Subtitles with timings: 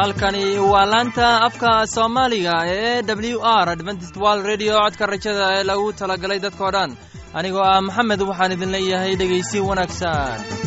[0.00, 5.86] halkani waa laanta afka soomaaliga ee w r adventist wald redio codka rajada ee lagu
[6.00, 6.90] talagalay dadkoo dhan.
[7.38, 10.59] Anigoo ah maxamed waxaan idin leeyahay dhegaysi wanaagsan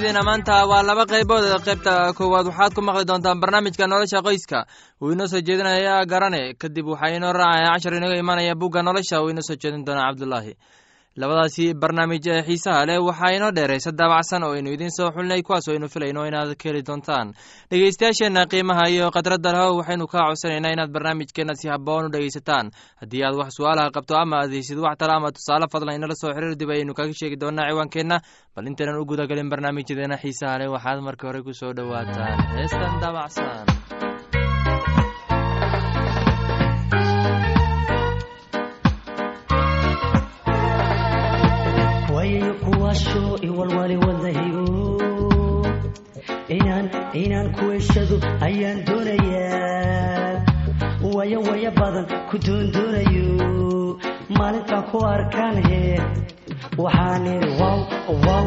[0.00, 2.46] barnaamijyadeena maanta waa laba qaybood qaybta koowaad.
[2.46, 4.64] Waxaad ku maqli doontaan barnaamijka nolosha qoyska.
[5.02, 6.54] Uu inoo soo jeedinaya garane.
[6.58, 9.20] Kadib waxaa inoo raacaya cashar inaga imanaya bugga nolosha.
[9.22, 10.56] Uu inoo soo jeedin doonaa cabdulaahi
[11.16, 15.68] labadaasi barnaamij ee xiisaha leh waxaa inoo dheeraysa daabacsan oo aynu idiin soo xulinay kuwaas
[15.68, 17.34] oo aynu filayno inaad ka heli doontaan.
[17.70, 23.24] Dhegeystayaasheenna qiimaha iyo khadradda leho waxaynu kaa codsanaynaa inaad barnaamijkeenna si haboon u dhegeysataan haddii
[23.26, 26.54] aad wax su'aalaha qabto ama aad heysid wax tala ama tusaale fadlan inala soo xiriir
[26.56, 28.20] dib ayaynu kaga sheegi doonaa ciwaankeenna.
[28.54, 32.38] Bal intaynan u gudagelin barnaamijyadeena xiisaha leh waxaad marka hore ku soo dhowaataan.
[32.56, 33.66] Heestan daabacsan
[43.60, 45.02] kuwaasho iwalwali wadahigo
[46.48, 50.44] inaan inaan kuweshado ayaan doonayaa.
[51.14, 53.98] Waya waya badan ku doondoonayo
[54.38, 56.00] maalintaan ku arkaan he
[56.78, 57.26] waxaan
[57.60, 57.78] wow
[58.24, 58.46] wow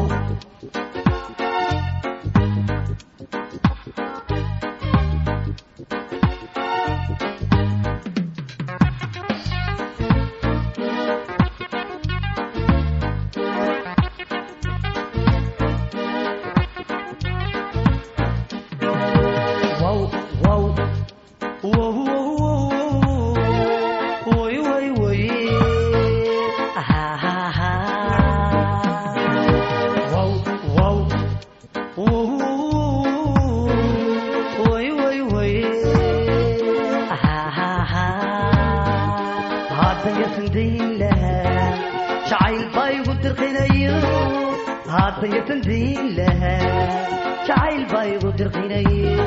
[48.14, 49.26] igu dirqinayo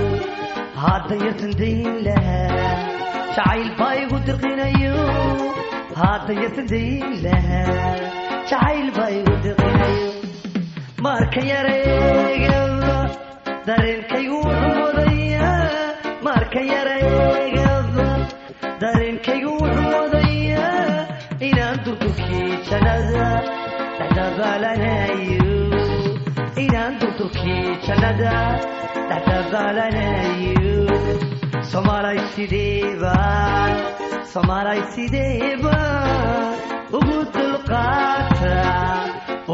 [0.83, 2.71] hadda yasan dayn lahaa
[3.35, 4.95] jacayl baa igu dirqinayo
[6.01, 7.95] hadda yasan dayn lahaa
[8.49, 10.05] jacayl baa igu dirqinayo
[11.07, 12.95] marka yareegaba
[13.67, 15.49] dareenkaygu wuxuu wadaya
[16.27, 18.07] marka yareegaba
[18.83, 20.65] dareenkaygu wuxuu wadaya
[21.49, 23.27] inaan durdurkii jannada
[23.99, 25.55] dhexdabaalanayo
[26.63, 28.35] inaan durdurkii jannada
[29.09, 30.75] dhexdabaalanayo
[31.71, 33.73] soomaalay sideebaan
[34.33, 36.53] soomaalay sideebaan
[36.97, 38.55] ugu dulqaata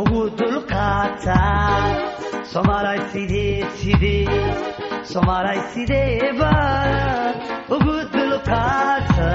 [0.02, 1.40] ugu dulqaata
[2.52, 4.42] soomaalay sidee sidee
[5.12, 7.34] soomaalay sideebaan
[7.76, 9.32] ugu dulqaata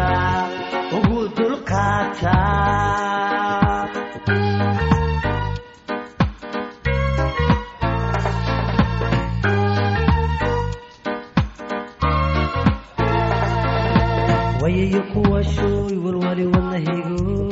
[14.78, 17.50] wayayo kuwaashooy walwali wadnahigo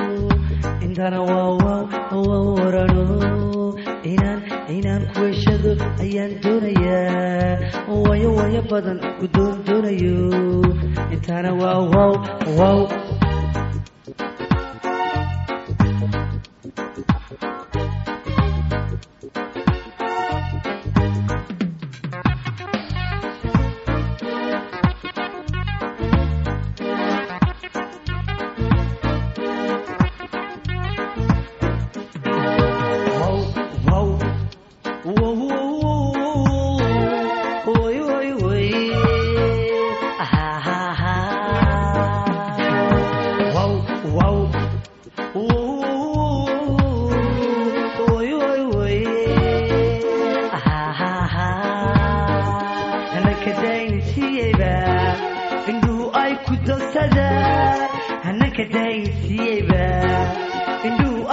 [0.81, 1.49] intana waa
[2.55, 3.75] warano
[4.75, 7.59] inaan kuweshado ayaan doonayaa
[8.09, 10.63] wayo wayo badan ku doon doonayo
[11.13, 12.13] intana waa wow
[12.59, 12.81] wow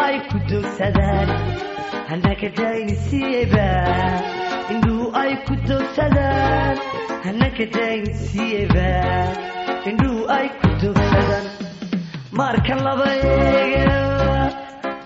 [0.05, 1.29] ay ku dogsadaan
[2.09, 3.67] hanaka daynsiiyeyba
[4.73, 6.75] indhuhu ay ku dogsadaan
[7.25, 8.89] hanaka daynsiiyeyba
[9.89, 11.45] indhuhu ay ku dogsadaan
[12.39, 14.41] marka laba eegaba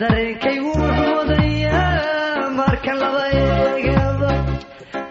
[0.01, 4.31] dareenkaygu wuxuu wadayaa marka laba eegaba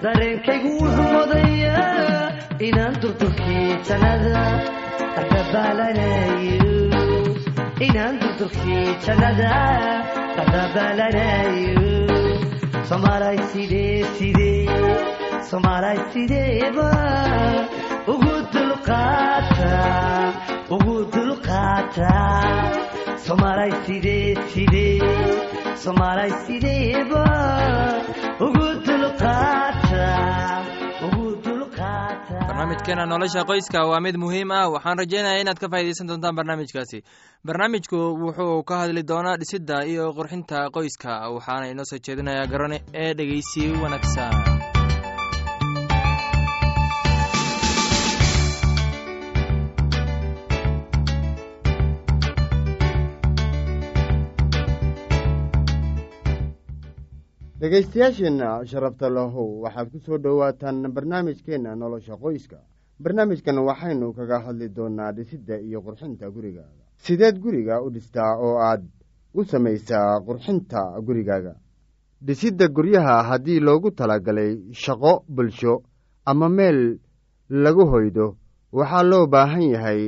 [0.04, 2.22] dareenkaygu wuxuu wadayaa
[2.68, 4.44] inaan durdurkii jannada
[5.14, 6.74] dhexdabaalanayo
[7.86, 9.52] inaan durdurkii jannada
[10.36, 11.90] dhexdabaalanayo
[12.88, 14.64] soomaalay sidee sidee
[15.50, 16.88] soomaalay sideeba
[18.12, 19.72] ugu dulqaata
[20.76, 22.12] ugu dulqaata
[23.26, 25.12] soomaalay sidee sidee
[25.84, 27.24] soomaalay sideeba
[28.46, 28.65] ugu
[32.31, 34.69] barnaamijkeena nolosha qoyska waa mid muhiim ah.
[34.73, 37.02] Waxaan rajeynaya inaad ka faa'iidaysan doontaan barnaamijkaasi.
[37.46, 43.14] Barnaamijku wuxuu ka hadli doonaa dhisidda iyo qurxinta qoyska waxaana inoo soo jeedinayaa garane ee
[43.14, 44.56] dhegeysi wanaagsan
[57.61, 62.58] dhegaystayaasheenna sharafta lahow waxaad ku soo dhowaataan barnaamijkeenna nolosha qoyska.
[63.03, 66.85] Barnaamijkan waxaynu kaga hadli doonaa dhisidda iyo qurxinta gurigaaga.
[67.05, 68.82] Sideed guriga u dhistaa oo aad
[69.35, 71.55] u samaysaa qurxinta gurigaaga.
[72.26, 75.82] Dhisidda guryaha haddii loogu talagalay shaqo bulsho
[76.25, 76.99] ama meel
[77.49, 78.37] lagu hoydo
[78.73, 80.03] waxaa loo baahan yahay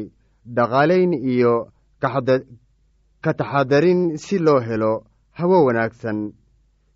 [0.57, 1.55] dhaqaalayn iyo
[2.01, 4.93] ka taxadarin si loo helo
[5.39, 6.19] hawo wanaagsan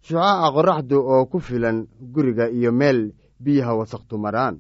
[0.07, 1.79] shucaaca qorraxdu oo ku filan
[2.15, 2.99] guriga iyo meel
[3.43, 4.57] biyaha wasaqtu maraan.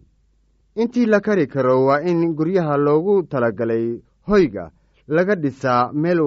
[0.80, 3.86] Intii la kari karo waa in guryaha loogu talagalay
[4.28, 4.64] hoyga
[5.14, 6.20] laga dhisaa meel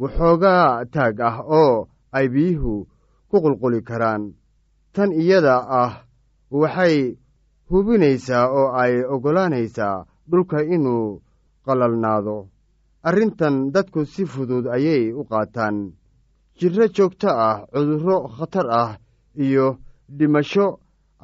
[0.00, 2.74] waxoogaa taag ah oo ay biyuhu
[3.30, 4.22] ku qulquli karaan.
[4.94, 5.92] Tan iyada ah
[6.60, 6.96] waxay
[7.70, 11.20] hubinaysaa oo ay oggolaanaysaa dhulka inuu
[11.66, 12.36] qalalnaado.
[13.08, 15.76] Arrintan dadku si fudud ayay u qaataan
[16.58, 18.90] jirro joogto ah cudurro khatar ah
[19.44, 19.66] iyo
[20.16, 20.66] dhimasho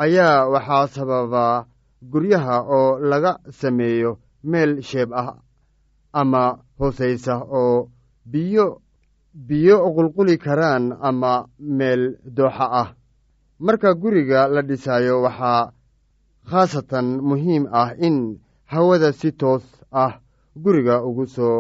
[0.05, 1.65] ayaa waxaa sababaa
[2.11, 4.11] guryaha oo laga sameeyo
[4.51, 5.31] meel sheeb ah
[6.21, 6.43] ama
[6.79, 7.89] hoosaysa oo
[8.33, 8.67] biyo
[9.49, 12.03] biyo qulquli karaan ama meel
[12.37, 12.89] dooxa ah.
[13.65, 15.73] Marka guriga la dhisaayo waxaa
[16.51, 18.17] khaasatan muhiim ah in
[18.73, 20.13] hawada si toos ah
[20.63, 21.59] guriga ugu soo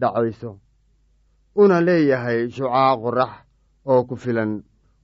[0.00, 0.50] dhacayso
[1.62, 3.32] una leeyahay shucaac qorrax
[3.90, 4.62] oo ku filan.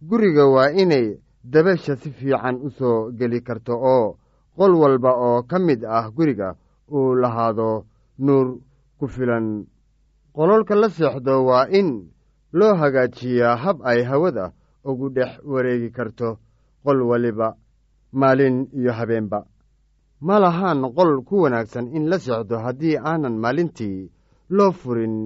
[0.08, 1.06] Guriga waa inay
[1.52, 4.16] dabeesha si fiican u soo geli karto oo
[4.56, 6.48] qol walba oo ka mid ah guriga
[6.94, 7.84] uu lahaado
[8.18, 8.46] nuur
[8.98, 9.46] ku filan.
[10.34, 11.88] Qololka la seexdo waa in
[12.58, 14.52] loo hagaajiyaa hab ay hawada
[14.84, 16.38] ugu dhex wareegi karto
[16.84, 17.48] qol waliba
[18.12, 19.40] maalin iyo habeenba.
[20.26, 24.10] Ma lahaan qol ku wanaagsan in la seexdo haddii aanan maalintii
[24.56, 25.16] loo furin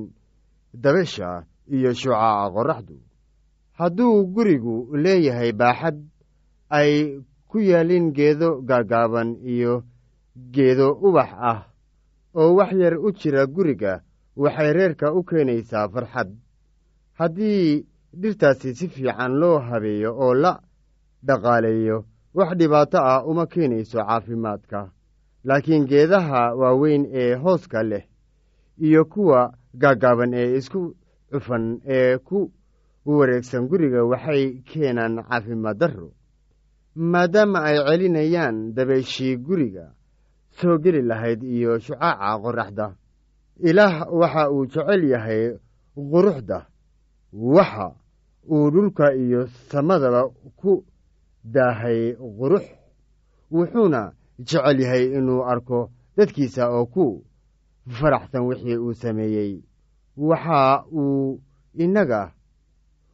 [0.74, 2.96] dabeesha iyo shucaaca qorraxdu.
[3.78, 5.96] Hadduu gurigu leeyahay baaxad
[6.70, 9.82] ay ku yaalin geedo gaagaaban iyo
[10.54, 11.60] geedo ubax ah
[12.34, 14.02] oo wax yar u jira guriga
[14.36, 16.28] waxay reerka u keenaysaa farxad.
[17.18, 17.86] Haddii
[18.20, 20.60] dhirtaasi si fiican loo habeeyo oo la
[21.26, 22.04] dhaqaaleeyo
[22.34, 24.90] wax dhibaato ah uma keenayso caafimaadka.
[25.44, 28.04] Laakiin geedaha waaweyn ee hooska leh
[28.78, 30.94] iyo kuwa gaagaaban ee isku
[31.30, 32.52] cufan ee ku
[33.06, 36.08] wareegsan guriga waxay keenaan caafimaad darro
[36.94, 39.84] maadaama ay celinayaan dabayshii guriga
[40.58, 42.86] soo geli lahayd iyo shucaaca qorraxda.
[43.68, 45.42] Ilaah waxa uu jecel yahay
[45.94, 46.66] quruxda
[47.32, 47.86] waxa
[48.50, 50.20] uu dhulka iyo samadaba
[50.60, 50.84] ku
[51.44, 52.64] daahay qurux
[53.50, 57.04] wuxuuna jecel yahay inuu arko dadkiisa oo ku
[57.98, 59.62] faraxsan wixii uu sameeyey
[60.18, 61.38] waxa uu
[61.78, 62.32] inaga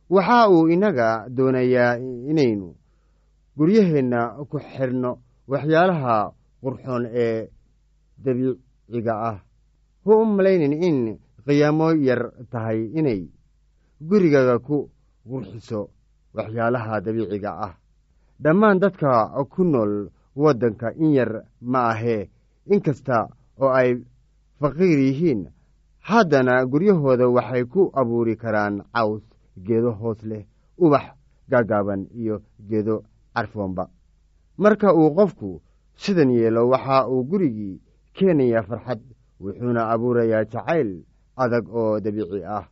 [0.09, 1.99] waxa uu inaga doonayaa
[2.31, 2.69] inaynu
[3.57, 4.21] guryaheenna
[4.51, 5.11] ku xidhno
[5.51, 6.33] waxyaalaha
[6.63, 7.49] qurxoon ee
[8.25, 9.37] dabiiciga ah.
[10.05, 10.99] Hu u malaynin in
[11.45, 13.21] qiyaamo yar tahay inay
[14.09, 14.77] gurigaga ku
[15.29, 15.81] qurxiso
[16.35, 17.75] waxyaalaha dabiiciga ah.
[18.43, 22.29] Dhammaan dadka ku nool waddanka in yar ma ahee
[22.73, 23.29] inkasta
[23.61, 23.91] oo ay
[24.61, 25.41] faqiir yihiin
[26.09, 29.23] haddana guryahooda waxay ku abuuri karaan caws
[29.67, 30.45] geedo hoos leh
[30.85, 31.05] ubax
[31.51, 32.37] gaagaaban iyo
[32.69, 32.97] geedo
[33.35, 33.85] carfoonba.
[34.59, 35.63] Marka uu qofku
[35.97, 37.81] sidan yeelo waxa uu gurigii
[38.17, 39.01] keenayaa farxad
[39.41, 40.91] wuxuuna abuurayaa jacayl
[41.43, 42.67] adag oo dabiici ah.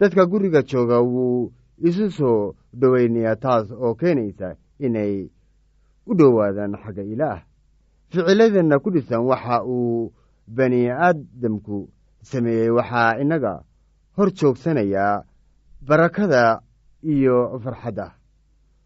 [0.00, 1.52] Dadka guriga jooga wuu
[1.88, 5.14] isu soo dhowaynayaa taas oo keenaysa inay
[6.06, 7.42] u dhowaadaan xagga ilaah.
[8.08, 10.12] Ficiladeenna ku dhisan waxa uu
[10.46, 11.88] bani aadamku
[12.22, 13.62] sameeyey waxaa innaga
[14.16, 15.24] hor joogsanayaa
[15.88, 16.60] barakada
[17.02, 18.14] iyo farxadda.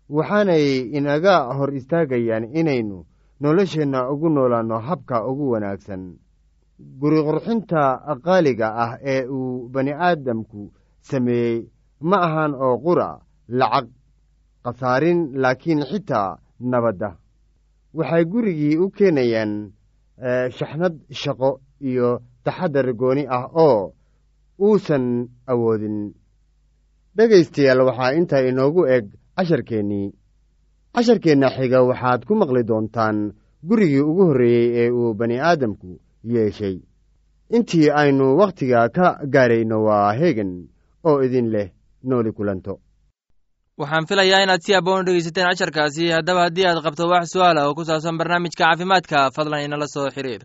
[0.08, 3.06] Waxaanay inaga hor istaagayaan inaynu
[3.40, 6.02] nolosheenna ugu noolaanno habka ugu wanaagsan.
[7.00, 7.82] Guri qurxinta
[8.24, 11.66] qaaliga ah ee uu bani aadamku sameeyey
[12.00, 13.08] ma ahan oo qura
[13.48, 13.86] lacag
[14.64, 17.16] khasaarin laakiin xitaa nabadda.
[17.94, 19.52] Waxay gurigii u keenayaan
[20.56, 23.92] shaxnad shaqo iyo taxadar gooni ah oo
[24.66, 25.04] uusan
[25.52, 25.96] awoodin.
[27.16, 29.04] Dhegaystayaal waxaa intaa inoogu eg
[29.36, 30.06] casharkeennii
[30.94, 33.16] casharkeenna xiga waxaad ku maqli doontaan
[33.68, 35.88] gurigii ugu horreeyey ee uu bani aadamku
[36.34, 36.76] yeeshay.
[37.56, 40.52] Intii aynu wakhtiga ka gaarayno waa heegan
[41.08, 41.68] oo idin leh
[42.08, 42.74] nooli kulanto.
[43.80, 47.66] Waxaan filayaa inaad si aboon u dhegeysateen casharkaasi haddaba haddii aad qabto wax su'aal ah
[47.68, 50.42] oo ku saabsan barnaamijka caafimaadka fadlan inala soo xiriir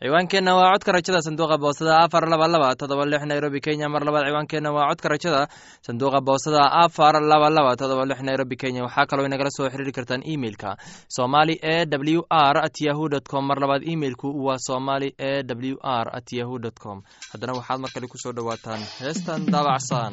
[0.00, 3.88] ciwaankeenna waa codka rajada sanduuqa boosada afar laba laba todoba lix nairobi kenya.
[3.88, 5.48] Mar labaad ciwaankeenna waa codka rajada
[5.86, 8.82] sanduuqa boosada afar laba laba todoba lix nairobi kenya.
[8.88, 10.76] Waxaa kaloo inagala soo xiriiri kartaan emeilka
[11.08, 13.44] somali e w r at yahu dt com.
[13.46, 17.02] Mar labaad emeilku waa somali e w r at yahu dt com.
[17.32, 20.12] Haddana waxaad mar kale ku soo dhowaataan heestan daabacsan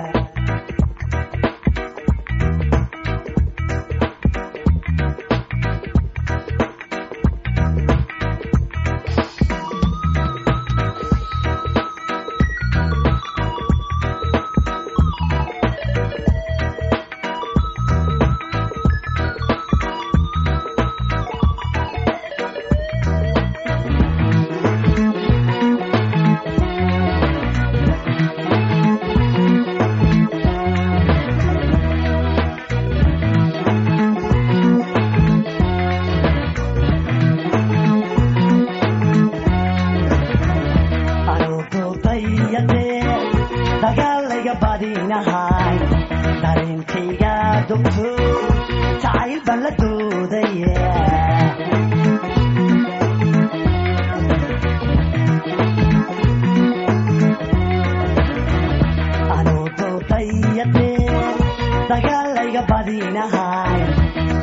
[63.31, 63.81] badinahay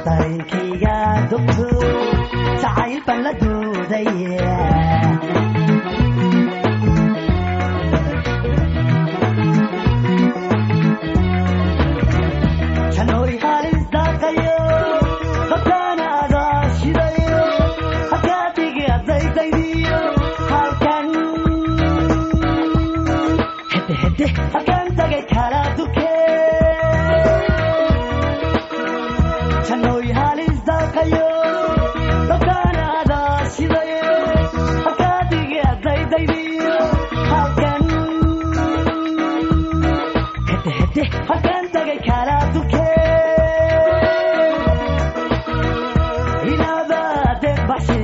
[0.04, 0.96] dareenkayga
[1.30, 1.68] dogto
[2.62, 4.50] jacayl baan la doodaya
[12.96, 14.56] janooy halis daaqayo
[15.50, 17.42] dadkaana adaa shidayo
[18.12, 18.42] halkaa
[41.00, 42.84] halkan dagay kala duke
[46.52, 48.00] inaadaade baxshi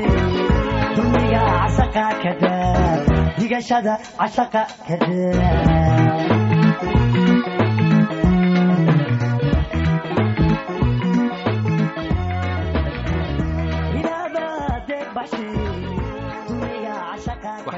[0.97, 1.78] dulmiga cas
[3.40, 5.68] digashada cashaqa kadaa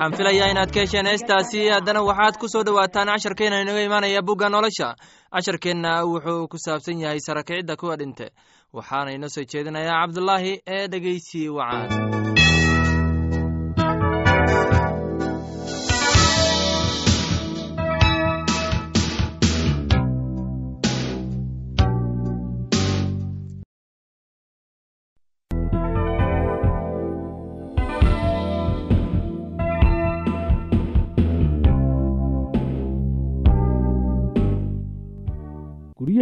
[0.01, 4.49] waxaan filayaa inaad ka hesheen heestaasi haddana waxaad ku soo dhowaataan casharkeena inaga imaanaya bugga
[4.49, 4.89] nolosha.
[5.35, 8.27] Casharkeenna wuxuu ku saabsan yahay sarakicidda kuwa dhinte
[8.73, 12.40] waxaana inoo soo jeedinayaa cabdulaahi ee dhegeysi wacaan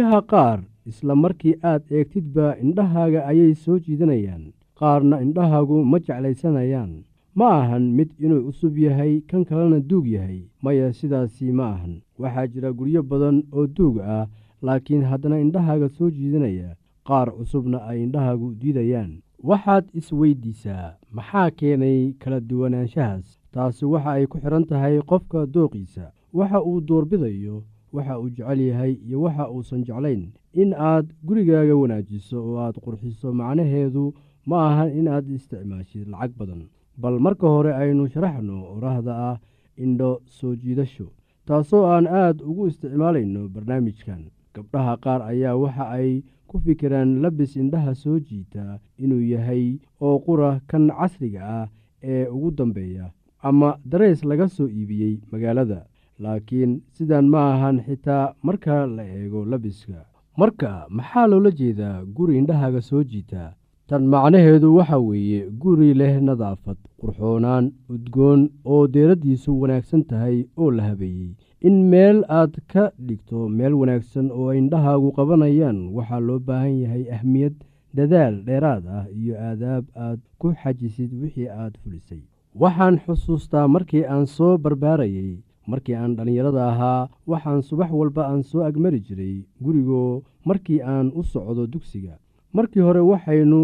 [0.09, 7.03] guryaha qaar isla markii aad eegtidba indhahaaga ayay soo jiidanayaan qaarna indhahaagu ma jeclaysanayaan.
[7.35, 10.49] Ma ahan mid inuu cusub yahay kan kalena duug yahay.
[10.63, 12.01] Maya sidaasi ma ahan.
[12.17, 14.25] Waxaa jira guryo badan oo duug ah
[14.61, 16.75] laakiin haddana indhahaaga soo jiidanaya
[17.07, 19.21] qaar cusubna ay indhahaagu diidayaan.
[19.43, 23.37] Waxaad isweyddiisaa maxaa keenay kala duwanaanshahaas?
[23.53, 26.11] Taasi waxa ay ku xidhan tahay qofka dooqiisa.
[26.33, 30.31] Waxa uu doorbidayo waxa uu jecel yahay iyo waxa uusan jeclayn.
[30.53, 34.13] In aad gurigaaga wanaajiso oo aad qurxiso macnaheedu
[34.45, 36.61] ma ahan in aad isticmaashid lacag badan.
[36.97, 39.37] Bal marka hore aynu sharaxno orahda ah
[39.77, 41.07] indho soo jiidasho
[41.45, 44.21] taasoo aan aad ugu isticmaalayno barnaamijkan.
[44.53, 50.59] Gabdhaha qaar ayaa waxa ay ku fikiraan labis indhaha soo jiita inuu yahay oo qura
[50.67, 51.67] kan casriga ah
[52.03, 53.11] ee ugu dambeeya
[53.47, 55.85] ama dareys laga soo iibiyey magaalada
[56.23, 59.99] laakiin sidan ma ahan xitaa marka la eego labiska.
[60.39, 63.43] Marka maxaa loola jeedaa guri indhahaaga soo jiita?
[63.89, 68.41] Tan macnaheedu waxa weeye guri leh nadaafad qurxoonaan udgoon
[68.73, 71.31] oo deeraddiisu wanaagsan tahay oo la habeeyey.
[71.67, 77.55] In meel aad ka dhigto meel wanaagsan oo indhahaagu qabanayaan waxaa loo baahan yahay ahmiyad
[77.97, 82.21] dadaal dheeraad ah iyo aadaab aad ku xajisid wixii aad fulisay.
[82.61, 85.31] Waxaan xusuustaa markii aan soo barbaarayey
[85.71, 91.21] markii aan dhallinyarada ahaa waxaan subax walba aan soo agmari jiray gurigoo markii aan u
[91.31, 92.13] socdo dugsiga.
[92.55, 93.61] Markii hore waxaynu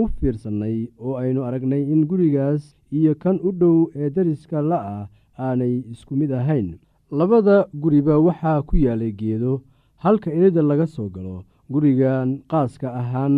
[0.00, 2.62] u fiirsannay oo aynu aragnay in gurigaas
[2.98, 5.02] iyo kan u dhow ee dariska la'ah
[5.44, 6.68] aanay isku mid ahayn.
[7.18, 9.52] Labada guriba waxaa ku yaalay geedo
[10.04, 11.36] halka elida laga soo galo.
[11.72, 13.34] Gurigan qaaska ahaan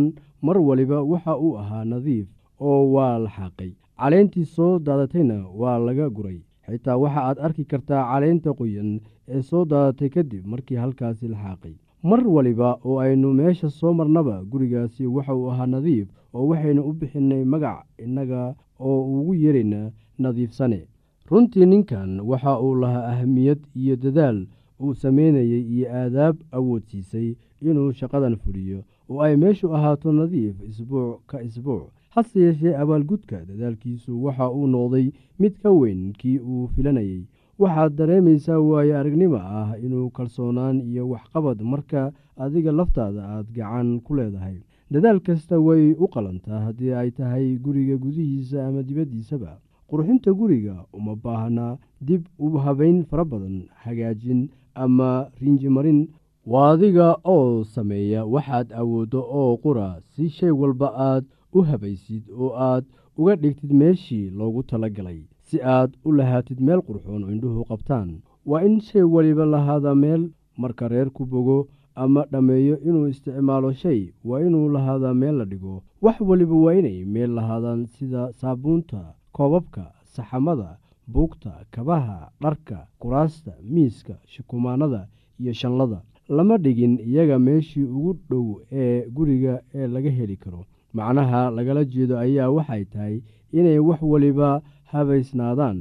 [0.47, 2.29] mar waliba waxa uu ahaa nadiif
[2.69, 3.73] oo waa la xaaqay.
[4.01, 6.39] Caleentii soo daadatayna waa laga guray
[6.71, 11.75] xitaa waxa aad arki kartaa caleynta qoyan ee soo daadatay kadib markii halkaasi la xaaqay.
[12.03, 16.93] Mar waliba oo aynu meesha soo marnaba gurigaasi waxa uu ahaa nadiif oo waxaynu u
[16.93, 20.87] bixinnay magac innaga oo ugu yeerayna nadiifsane.
[21.31, 24.47] Runtii ninkan waxa uu lahaa ahamiyad iyo dadaal
[24.81, 28.79] uu samaynayey iyo aadaab awoodsiisay inuu shaqadan fuliyo
[29.11, 35.07] oo ay meeshu ahaato nadiif isbuuc ka isbuuc hase yeeshee abaalgudka dadaalkiisu waxa uu noqday
[35.39, 37.23] mid ka weyn kii uu filanayey
[37.63, 42.13] waxaad dareemaysaa waayo aragnimo ah inuu kalsoonaan iyo waxqabad marka
[42.45, 44.57] adiga laftaada aad gacan ku leedahay.
[44.91, 49.53] Dadaal kasta way u qalantaa haddii ay tahay guriga gudihiisa ama dibaddiisaba.
[49.91, 51.67] Qurxinta guriga uma baahna
[52.01, 56.09] dib u habayn fara badan hagaajin ama rinjimarin
[56.47, 62.53] waa adiga oo sameeya waxaad awooddo oo qura si shay walba aad u habaysid oo
[62.57, 62.85] aad
[63.19, 68.11] uga dhigtid meeshii loogu tala galay si aad u lahaatid meel qurxoon oo indhuhu qabtaan.
[68.47, 70.23] Waa in shay waliba lahaada meel
[70.57, 74.01] marka reerku bogo ama dhammeeyo inuu isticmaalo shay.
[74.25, 75.83] Waa inuu lahaadaa meel la dhigo.
[76.03, 80.79] Wax waliba waa inay meel lahaadaan sida saabuunta koobabka saxamada
[81.13, 85.07] buugta kabaha dharka kuraasta miiska shukumaanada
[85.41, 86.01] iyo shanlada
[86.37, 90.65] lama dhigin iyaga meeshii ugu dhow ee guriga ee laga heli karo.
[90.97, 93.17] Macnaha lagala jeedo ayaa waxay tahay
[93.59, 94.63] inay wax waliba
[94.93, 95.79] habaysnaadaan.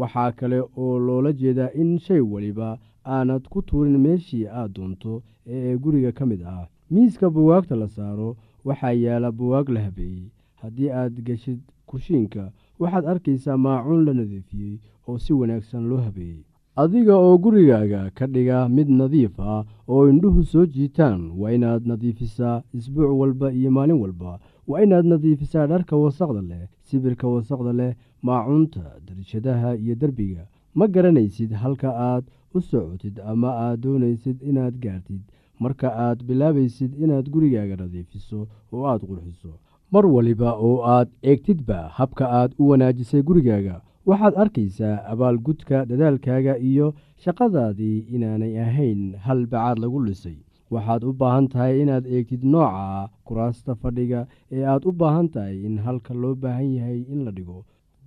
[0.00, 5.76] Waxaa kale oo loola jeedaa in shay waliba aanad ku tuurin meeshii aad doonto ee
[5.76, 6.66] guriga ka mid ah.
[6.90, 10.26] Miiska buwaagta la saaro waxaa yaalla buwaag la habeeyey.
[10.60, 14.76] Haddii aad geshid kushiinka waxaad arkaysaa maacuun la nadiifiyey
[15.08, 16.42] oo si wanaagsan loo habeeyey
[16.76, 22.62] adiga oo gurigaaga ka dhiga mid nadiif ah oo indhuhu soo jiitaan waa inaad nadiifisaa
[22.72, 24.40] isbuuc walba iyo maalin walba.
[24.68, 30.46] Waa inaad nadiifisaa dharka wasaqda leh sibirka wasaqda leh maacuunta darishadaha iyo derbiga.
[30.74, 35.20] Ma garanaysid halka aad u socotid ama aad doonaysid inaad gaartid.
[35.60, 39.52] Marka aad bilaabaysid inaad gurigaaga nadiifiso oo aad qurxiso
[39.92, 43.76] mar waliba oo aad eegtidba habka aad u wanaajisay gurigaaga
[44.08, 46.86] waxaad arkaysaa abaalgudka dadaalkaaga iyo
[47.24, 50.38] shaqadaadii inaanay ahayn hal bacaad lagu lisay
[50.74, 54.20] waxaad u baahan tahay inaad eegtid nooca kuraasta fadhiga
[54.56, 57.58] ee aad u baahan tahay in halka loo baahan yahay in la dhigo.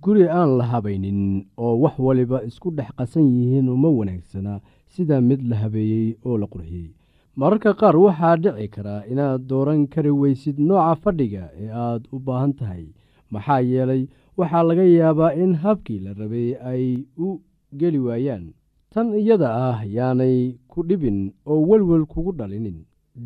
[0.02, 1.20] Guri aan la habaynin
[1.64, 4.60] oo wax waliba isku dhex qasan yihiin uma wanaagsana
[4.94, 6.90] sida mid la habeeyey oo la qurxiyey.
[7.36, 12.52] Mararka qaar waxaa dhici karaa inaad dooran kari weysid nooca fadhiga ee aad u baahan
[12.60, 12.84] tahay.
[13.32, 14.02] Maxaa yeelay
[14.38, 16.84] waxaa laga yaabaa in habkii la rabay ay
[17.26, 17.40] u
[17.80, 18.44] geli waayaan.
[18.92, 20.36] Tan iyada ah yaanay
[20.70, 21.18] ku dhibin
[21.50, 22.78] oo welwel kugu dhalinin.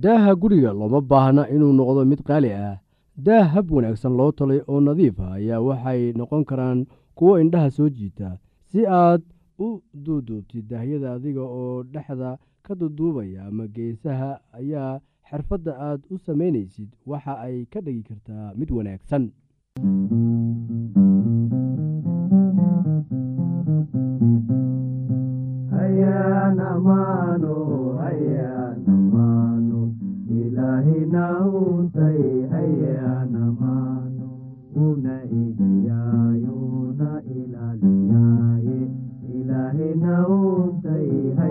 [0.02, 2.78] Daaha guriga looma baahna inuu noqdo mid qaali ah.
[3.26, 6.78] Daah hab wanaagsan loo talay oo nadiif ah ayaa waxay noqon karaan
[7.16, 8.38] kuwo indhaha soo jiita.
[8.70, 9.22] Si aad
[9.58, 12.30] u duuduubtid daahyada adiga oo dhexda
[12.64, 18.70] ka duduubaya ama geesaha ayaa xirfadda aad u samaynaysid waxa ay ka dhigi kartaa mid
[18.76, 19.24] wanaagsan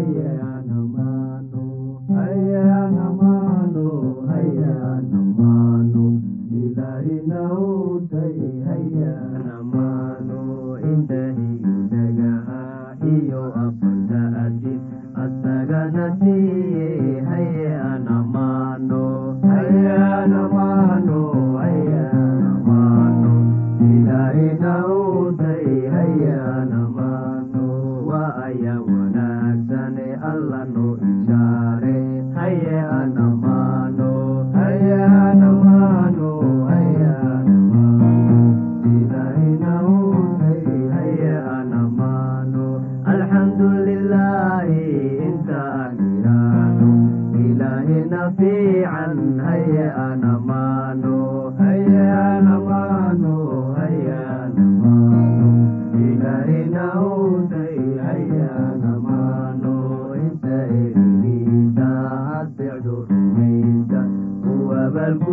[0.09, 0.58] Yeah.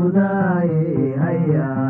[0.07, 1.86] gudaye haya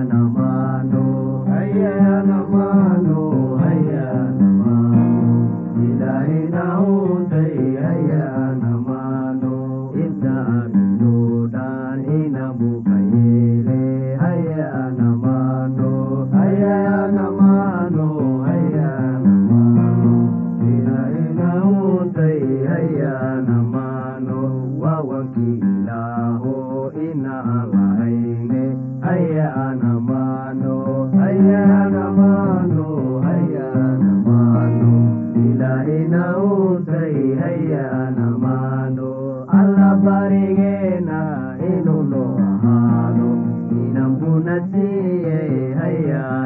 [44.47, 46.46] laanta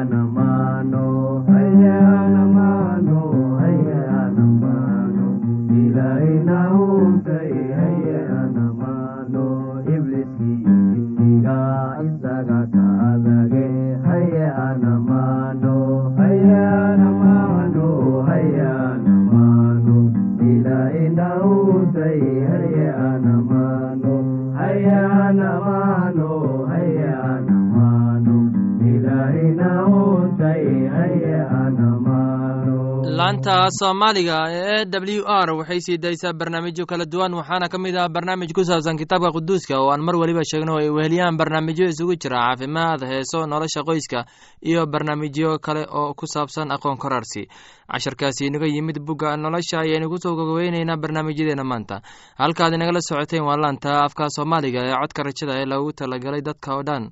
[33.79, 38.51] soomaaliga ee w r waxay sii daysaa barnaamijyo kala duwan waxaana ka mid ah barnaamij
[38.53, 43.01] ku saabsan kitaabka quduuska oo aan mar weliba sheegno ay weheliyaan barnaamijyo isugu jira caafimaad
[43.07, 44.25] heeso nolosha qoyska
[44.61, 47.47] iyo barnaamijyo kale oo ku saabsan aqoon korarsi.
[47.91, 52.01] Casharkaasi inaga yimid bugga nolosha ayaynu ku soo gogobeyneynaa barnaamijyadeena maanta.
[52.37, 56.83] Halkaad inagala socoteen waa laanta afka soomaaliga ee codka rajada ee loogu talagalay dadka oo
[56.83, 57.11] dhan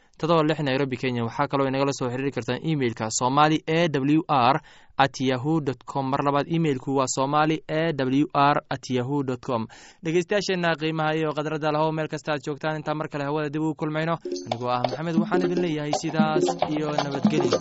[0.21, 1.23] todoba lix nairobi kenya.
[1.27, 4.55] Waxaa kaloo inagala soo xiriiri kartaan emeilka somali e w r
[5.03, 6.05] at yahu dt com.
[6.11, 7.81] Mar labaad emeilku waa somali e
[8.21, 9.67] w r at yahu dt com.
[10.03, 12.77] Dhegeystayaasheenna qiimaha iyo khadradda lahow meel kasta aad joogtaan.
[12.79, 16.87] Intaan mar kale hawada dib ugu kulmayno anigoo ah maxamed waxaan idin leeyahay sidaas iyo
[17.03, 17.59] nabadgelyo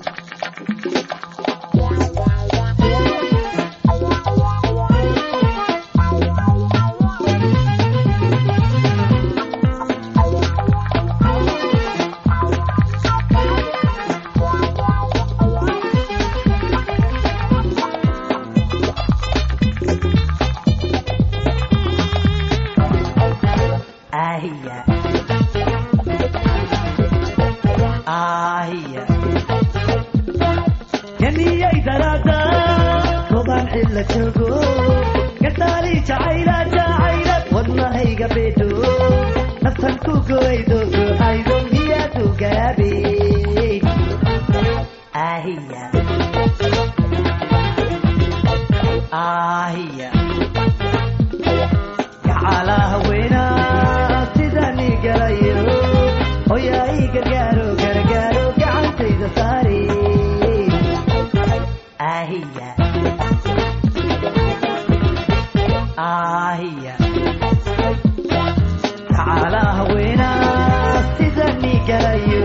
[71.19, 72.45] sidani galayo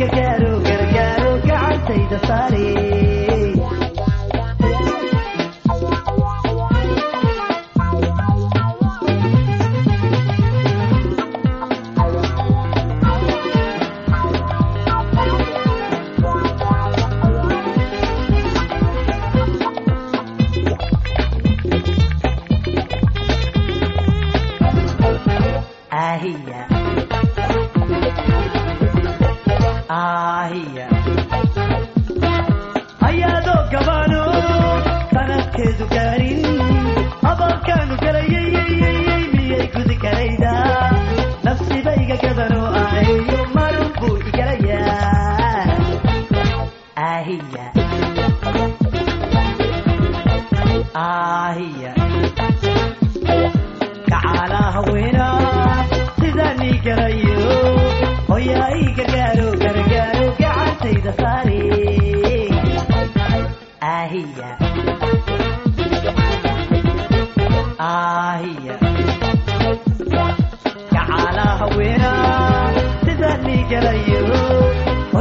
[0.00, 2.66] gargaaro gargaaro gacantayda saare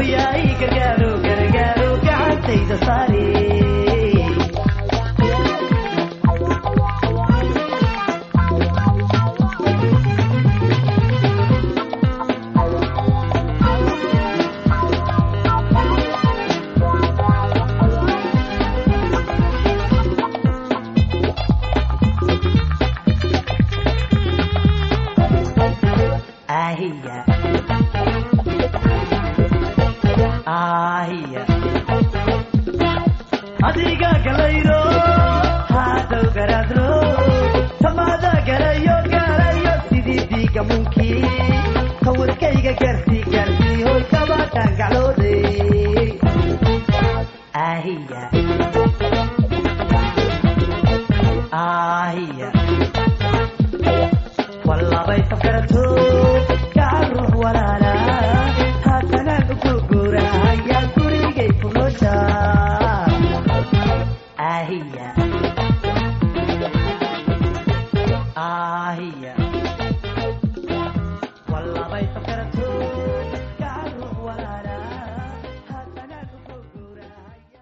[0.02, 0.42] hoyaa
[47.54, 48.31] Ay, ay.